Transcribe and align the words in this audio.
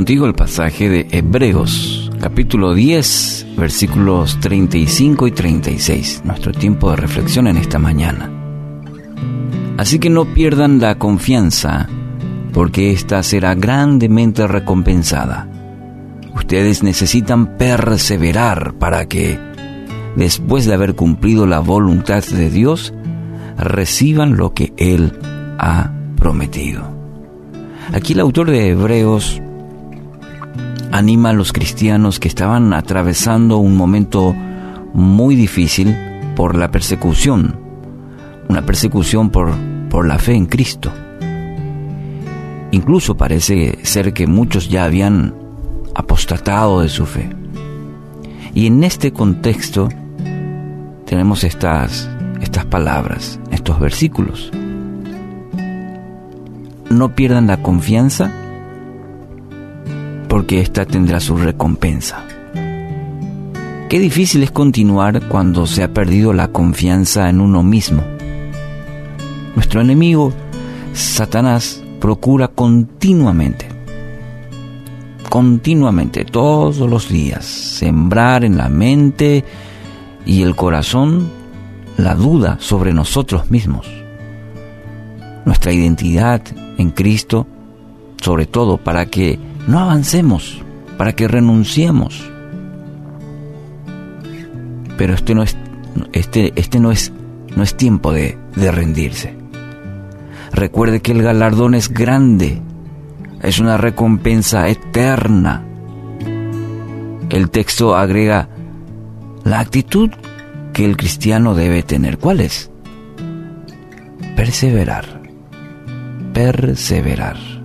contigo 0.00 0.24
el 0.24 0.34
pasaje 0.34 0.88
de 0.88 1.06
Hebreos, 1.10 2.10
capítulo 2.20 2.74
10, 2.74 3.48
versículos 3.56 4.40
35 4.40 5.26
y 5.26 5.30
36, 5.30 6.22
nuestro 6.24 6.52
tiempo 6.52 6.90
de 6.90 6.96
reflexión 6.96 7.46
en 7.46 7.58
esta 7.58 7.78
mañana. 7.78 8.30
Así 9.76 9.98
que 9.98 10.08
no 10.08 10.24
pierdan 10.24 10.80
la 10.80 10.98
confianza, 10.98 11.86
porque 12.52 12.92
ésta 12.92 13.22
será 13.22 13.54
grandemente 13.54 14.46
recompensada. 14.46 15.48
Ustedes 16.34 16.82
necesitan 16.82 17.56
perseverar 17.58 18.74
para 18.74 19.06
que, 19.06 19.38
después 20.16 20.66
de 20.66 20.74
haber 20.74 20.94
cumplido 20.94 21.46
la 21.46 21.60
voluntad 21.60 22.22
de 22.24 22.50
Dios, 22.50 22.94
reciban 23.56 24.36
lo 24.36 24.54
que 24.54 24.72
Él 24.76 25.12
ha 25.58 25.92
prometido. 26.16 26.82
Aquí 27.92 28.12
el 28.12 28.20
autor 28.20 28.50
de 28.50 28.68
Hebreos 28.70 29.40
anima 30.92 31.30
a 31.30 31.34
los 31.34 31.52
cristianos 31.52 32.18
que 32.20 32.28
estaban 32.28 32.72
atravesando 32.72 33.58
un 33.58 33.76
momento 33.76 34.34
muy 34.92 35.34
difícil 35.34 35.96
por 36.36 36.56
la 36.56 36.70
persecución, 36.70 37.58
una 38.48 38.64
persecución 38.64 39.30
por, 39.30 39.52
por 39.88 40.06
la 40.06 40.18
fe 40.18 40.34
en 40.34 40.46
Cristo. 40.46 40.92
Incluso 42.72 43.16
parece 43.16 43.78
ser 43.82 44.12
que 44.12 44.26
muchos 44.26 44.68
ya 44.68 44.84
habían 44.84 45.34
apostatado 45.94 46.80
de 46.80 46.88
su 46.88 47.06
fe. 47.06 47.30
Y 48.54 48.66
en 48.66 48.84
este 48.84 49.12
contexto 49.12 49.88
tenemos 51.04 51.44
estas, 51.44 52.08
estas 52.40 52.64
palabras, 52.66 53.40
estos 53.50 53.80
versículos. 53.80 54.50
No 56.88 57.14
pierdan 57.14 57.46
la 57.46 57.62
confianza 57.62 58.32
porque 60.28 60.60
ésta 60.60 60.86
tendrá 60.86 61.18
su 61.18 61.36
recompensa. 61.36 62.24
Qué 63.88 63.98
difícil 63.98 64.44
es 64.44 64.52
continuar 64.52 65.26
cuando 65.26 65.66
se 65.66 65.82
ha 65.82 65.92
perdido 65.92 66.32
la 66.32 66.48
confianza 66.48 67.28
en 67.28 67.40
uno 67.40 67.64
mismo. 67.64 68.04
Nuestro 69.56 69.80
enemigo, 69.80 70.32
Satanás, 70.92 71.79
procura 72.00 72.48
continuamente, 72.48 73.68
continuamente, 75.28 76.24
todos 76.24 76.78
los 76.78 77.08
días, 77.08 77.44
sembrar 77.44 78.44
en 78.44 78.56
la 78.56 78.68
mente 78.68 79.44
y 80.24 80.42
el 80.42 80.56
corazón 80.56 81.30
la 81.96 82.14
duda 82.14 82.56
sobre 82.58 82.92
nosotros 82.94 83.50
mismos. 83.50 83.86
Nuestra 85.44 85.72
identidad 85.72 86.42
en 86.78 86.90
Cristo, 86.90 87.46
sobre 88.20 88.46
todo 88.46 88.78
para 88.78 89.06
que 89.06 89.38
no 89.68 89.78
avancemos, 89.78 90.62
para 90.96 91.12
que 91.14 91.28
renunciemos. 91.28 92.28
Pero 94.96 95.14
este 95.14 95.34
no 95.34 95.42
es, 95.42 95.56
este, 96.12 96.52
este 96.56 96.80
no 96.80 96.90
es, 96.90 97.12
no 97.56 97.62
es 97.62 97.76
tiempo 97.76 98.12
de, 98.12 98.38
de 98.56 98.70
rendirse. 98.70 99.39
Recuerde 100.52 101.00
que 101.00 101.12
el 101.12 101.22
galardón 101.22 101.74
es 101.74 101.88
grande, 101.88 102.60
es 103.42 103.58
una 103.58 103.76
recompensa 103.76 104.68
eterna. 104.68 105.64
El 107.30 107.50
texto 107.50 107.96
agrega 107.96 108.48
la 109.44 109.60
actitud 109.60 110.10
que 110.72 110.84
el 110.84 110.96
cristiano 110.96 111.54
debe 111.54 111.82
tener. 111.82 112.18
¿Cuál 112.18 112.40
es? 112.40 112.70
Perseverar. 114.36 115.20
Perseverar. 116.34 117.60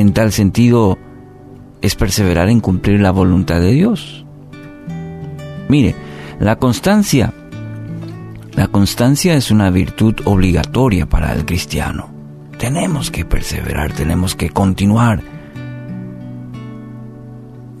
en 0.00 0.12
tal 0.12 0.32
sentido 0.32 0.98
es 1.80 1.94
perseverar 1.94 2.48
en 2.48 2.60
cumplir 2.60 3.00
la 3.00 3.10
voluntad 3.10 3.60
de 3.60 3.72
Dios. 3.72 4.24
Mire, 5.68 5.94
la 6.40 6.56
constancia, 6.56 7.32
la 8.56 8.68
constancia 8.68 9.34
es 9.34 9.50
una 9.50 9.70
virtud 9.70 10.14
obligatoria 10.24 11.06
para 11.06 11.32
el 11.32 11.44
cristiano. 11.44 12.08
Tenemos 12.58 13.10
que 13.10 13.24
perseverar, 13.24 13.92
tenemos 13.92 14.36
que 14.36 14.50
continuar. 14.50 15.22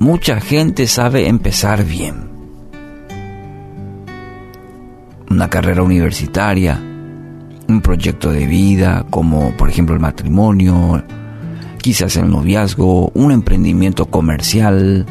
Mucha 0.00 0.40
gente 0.40 0.88
sabe 0.88 1.28
empezar 1.28 1.84
bien. 1.84 2.28
Una 5.30 5.48
carrera 5.48 5.82
universitaria, 5.82 6.80
un 7.68 7.80
proyecto 7.80 8.32
de 8.32 8.46
vida, 8.46 9.06
como 9.10 9.52
por 9.52 9.70
ejemplo 9.70 9.94
el 9.94 10.00
matrimonio, 10.00 11.04
quizás 11.78 12.16
el 12.16 12.28
noviazgo, 12.28 13.10
un 13.14 13.30
emprendimiento 13.30 14.06
comercial, 14.06 15.06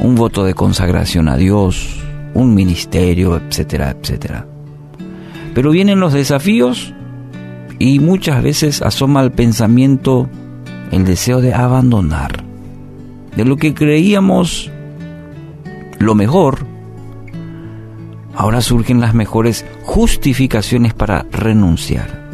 un 0.00 0.14
voto 0.16 0.44
de 0.44 0.54
consagración 0.54 1.28
a 1.28 1.36
Dios, 1.36 2.02
un 2.34 2.54
ministerio, 2.54 3.36
etcétera, 3.36 3.90
etcétera. 3.90 4.46
Pero 5.56 5.70
vienen 5.70 6.00
los 6.00 6.12
desafíos 6.12 6.92
y 7.78 7.98
muchas 7.98 8.42
veces 8.42 8.82
asoma 8.82 9.20
al 9.20 9.32
pensamiento 9.32 10.28
el 10.90 11.06
deseo 11.06 11.40
de 11.40 11.54
abandonar, 11.54 12.44
de 13.34 13.46
lo 13.46 13.56
que 13.56 13.72
creíamos 13.72 14.70
lo 15.98 16.14
mejor. 16.14 16.66
Ahora 18.34 18.60
surgen 18.60 19.00
las 19.00 19.14
mejores 19.14 19.64
justificaciones 19.82 20.92
para 20.92 21.24
renunciar. 21.32 22.28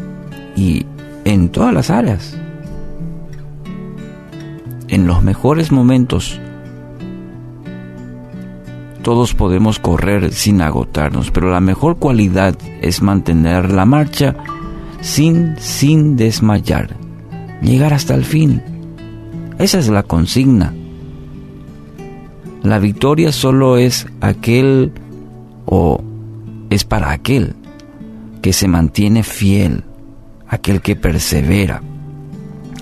Y 0.56 0.84
en 1.24 1.50
todas 1.50 1.72
las 1.72 1.90
áreas 1.90 2.36
en 4.88 5.06
los 5.06 5.22
mejores 5.22 5.70
momentos 5.70 6.40
todos 9.02 9.34
podemos 9.34 9.78
correr 9.78 10.32
sin 10.32 10.62
agotarnos, 10.62 11.30
pero 11.30 11.50
la 11.50 11.60
mejor 11.60 11.96
cualidad 11.96 12.56
es 12.80 13.02
mantener 13.02 13.70
la 13.70 13.84
marcha 13.84 14.36
sin 15.00 15.56
sin 15.58 16.16
desmayar, 16.16 16.96
llegar 17.60 17.92
hasta 17.92 18.14
el 18.14 18.24
fin. 18.24 18.62
Esa 19.58 19.78
es 19.78 19.88
la 19.88 20.04
consigna. 20.04 20.72
La 22.62 22.78
victoria 22.78 23.32
solo 23.32 23.76
es 23.76 24.06
aquel 24.20 24.92
o 25.66 26.00
es 26.70 26.84
para 26.84 27.10
aquel 27.10 27.54
que 28.40 28.52
se 28.52 28.68
mantiene 28.68 29.24
fiel, 29.24 29.84
aquel 30.48 30.80
que 30.80 30.96
persevera. 30.96 31.82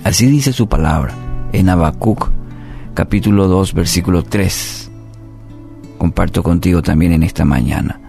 Así 0.03 0.27
dice 0.27 0.53
su 0.53 0.67
palabra 0.67 1.13
en 1.51 1.69
Habacuc, 1.69 2.29
capítulo 2.93 3.47
2, 3.47 3.73
versículo 3.73 4.23
3. 4.23 4.80
Comparto 6.01 6.41
contigo 6.41 6.81
también 6.81 7.13
en 7.13 7.21
esta 7.21 7.45
mañana. 7.45 7.99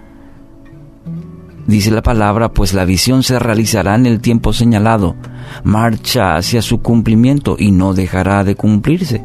Dice 1.66 1.90
la 1.90 2.00
palabra, 2.00 2.50
pues 2.50 2.72
la 2.72 2.86
visión 2.86 3.22
se 3.22 3.38
realizará 3.38 3.96
en 3.96 4.06
el 4.06 4.22
tiempo 4.22 4.54
señalado, 4.54 5.14
marcha 5.62 6.36
hacia 6.36 6.62
su 6.62 6.80
cumplimiento 6.80 7.54
y 7.58 7.70
no 7.70 7.92
dejará 7.92 8.44
de 8.44 8.54
cumplirse. 8.54 9.22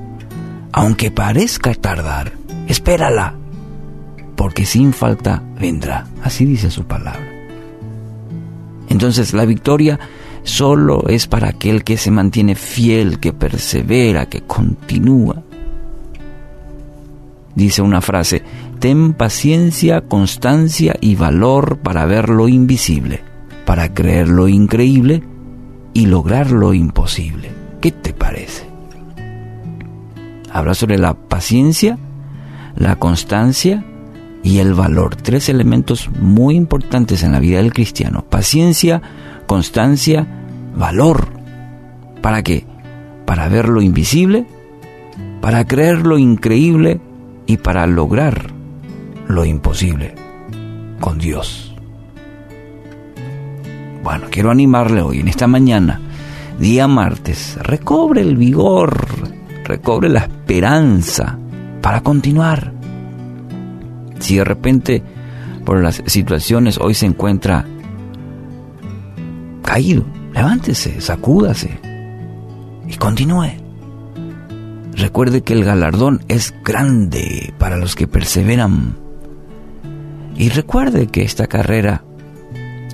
Aunque 0.73 1.11
parezca 1.11 1.73
tardar, 1.75 2.33
espérala, 2.67 3.35
porque 4.35 4.65
sin 4.65 4.91
falta 4.91 5.41
vendrá. 5.57 6.05
Así 6.21 6.43
dice 6.43 6.69
su 6.69 6.83
palabra. 6.83 7.25
Entonces 8.89 9.33
la 9.33 9.45
victoria 9.45 9.97
solo 10.43 11.07
es 11.07 11.25
para 11.25 11.47
aquel 11.47 11.85
que 11.85 11.95
se 11.95 12.11
mantiene 12.11 12.55
fiel, 12.55 13.21
que 13.21 13.31
persevera, 13.31 14.25
que 14.25 14.41
continúa. 14.41 15.41
Dice 17.57 17.81
una 17.81 18.01
frase, 18.01 18.43
ten 18.77 19.13
paciencia, 19.13 20.01
constancia 20.01 20.95
y 21.01 21.15
valor 21.15 21.79
para 21.79 22.05
ver 22.05 22.29
lo 22.29 22.47
invisible, 22.47 23.23
para 23.65 23.95
creer 23.95 24.27
lo 24.27 24.47
increíble 24.47 25.23
y 25.91 26.05
lograr 26.05 26.51
lo 26.51 26.75
imposible. 26.75 27.49
¿Qué 27.81 27.91
te 27.91 28.13
parece? 28.13 28.67
Habla 30.51 30.75
sobre 30.75 30.99
la 30.99 31.15
paciencia, 31.15 31.97
la 32.75 32.97
constancia 32.97 33.83
y 34.43 34.59
el 34.59 34.75
valor. 34.75 35.15
Tres 35.15 35.49
elementos 35.49 36.11
muy 36.19 36.55
importantes 36.55 37.23
en 37.23 37.31
la 37.31 37.39
vida 37.39 37.57
del 37.57 37.73
cristiano. 37.73 38.23
Paciencia, 38.29 39.01
constancia, 39.47 40.27
valor. 40.75 41.29
¿Para 42.21 42.43
qué? 42.43 42.67
Para 43.25 43.47
ver 43.47 43.67
lo 43.67 43.81
invisible, 43.81 44.45
para 45.41 45.65
creer 45.65 46.05
lo 46.05 46.19
increíble 46.19 47.01
y 47.47 47.57
para 47.57 47.87
lograr 47.87 48.51
lo 49.27 49.45
imposible 49.45 50.13
con 50.99 51.17
Dios. 51.17 51.73
Bueno, 54.03 54.27
quiero 54.29 54.51
animarle 54.51 55.01
hoy, 55.01 55.19
en 55.19 55.27
esta 55.27 55.47
mañana, 55.47 55.99
día 56.59 56.87
martes, 56.87 57.57
recobre 57.61 58.21
el 58.21 58.37
vigor, 58.37 58.95
recobre 59.63 60.09
la 60.09 60.19
esperanza 60.19 61.37
para 61.81 62.01
continuar. 62.01 62.73
Si 64.19 64.37
de 64.37 64.43
repente 64.43 65.03
por 65.65 65.81
las 65.81 66.01
situaciones 66.05 66.77
hoy 66.77 66.93
se 66.93 67.05
encuentra 67.05 67.65
caído, 69.61 70.05
levántese, 70.33 71.01
sacúdase 71.01 71.79
y 72.87 72.95
continúe. 72.95 73.66
Recuerde 74.97 75.43
que 75.43 75.53
el 75.53 75.63
galardón 75.63 76.21
es 76.27 76.55
grande 76.63 77.53
para 77.59 77.77
los 77.77 77.95
que 77.95 78.07
perseveran. 78.07 78.97
Y 80.35 80.49
recuerde 80.49 81.05
que 81.05 81.21
esta 81.21 81.45
carrera, 81.45 82.03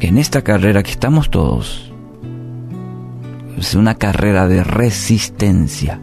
en 0.02 0.18
esta 0.18 0.42
carrera 0.42 0.84
que 0.84 0.92
estamos 0.92 1.32
todos, 1.32 1.94
es 3.58 3.74
una 3.74 3.96
carrera 3.96 4.50
de 4.50 4.66
resistencia. 4.66 6.02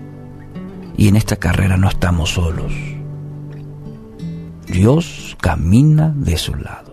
Y 0.96 1.08
en 1.08 1.16
esta 1.16 1.36
carrera 1.36 1.76
no 1.76 1.90
estamos 1.90 2.30
solos. 2.30 2.72
Dios 4.66 5.36
camina 5.38 6.14
de 6.16 6.38
su 6.38 6.54
lado. 6.54 6.89